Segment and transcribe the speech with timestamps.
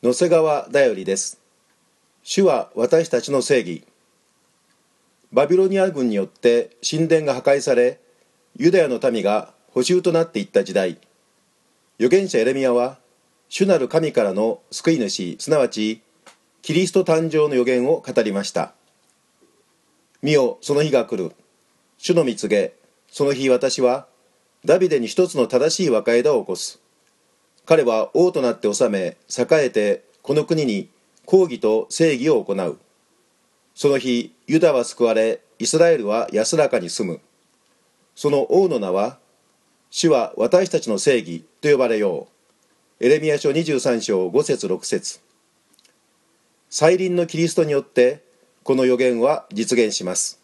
[0.00, 1.40] 野瀬川だよりです。
[2.22, 3.84] 主は私たちの正義。
[5.32, 7.98] バビロニア軍によって神殿が破壊され
[8.56, 10.98] ユダヤの民が補修となっていった時代。
[11.98, 12.98] 預言者エレミアは
[13.48, 16.00] 主なる神からの救い主すなわち
[16.62, 18.74] キリスト誕生の予言を語りました。
[20.22, 21.32] 見よその日が来る。
[21.96, 22.74] 主の蜜げ
[23.08, 24.06] その日私は
[24.64, 26.80] ダビデに一つの正しい和解枝を起こす。
[27.68, 30.88] 彼は王となって治め栄えてこの国に
[31.26, 32.78] 公義と正義を行う。
[33.74, 37.20] その日ユダは救われイスラエルは安らかに住む。
[38.14, 39.18] その王の名は
[39.90, 42.28] 主は私たちの正義と呼ばれよ
[43.00, 43.04] う。
[43.04, 45.20] エレミア書23章5節6節。
[46.70, 48.24] 再臨のキリストによって
[48.62, 50.40] この予言は実現します。